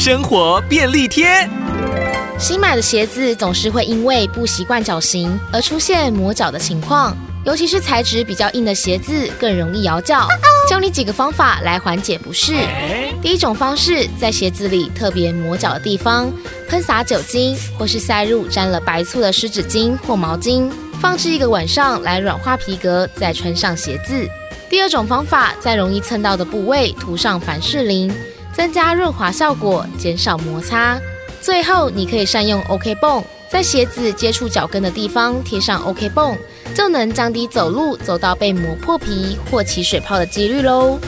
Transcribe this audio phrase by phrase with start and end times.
[0.00, 1.46] 生活便利贴。
[2.38, 7.14] 新买的鞋子总是会因为不习惯脚型而出现磨脚的情况，
[7.44, 10.26] 尤其是材质比较硬的鞋子更容易咬脚。
[10.66, 12.54] 教你几个方法来缓解不适。
[13.20, 16.32] 第一种方式，在鞋子里特别磨脚的地方
[16.66, 24.26] 喷洒酒精，或是塞入沾了白醋的湿纸巾或毛巾，放置一个晚上来软化皮革，再穿上鞋子。
[24.70, 28.10] 第二种方法，在容易蹭到的部位涂上凡士林，
[28.52, 30.98] 增加润滑效果，减少摩擦。
[31.40, 36.36] 最后，你可以善用 OK 绷，在鞋子接触脚跟的地方贴上 OK 绷，
[36.74, 40.98] 就能降低走路走到被磨破皮或起水泡的几率喽。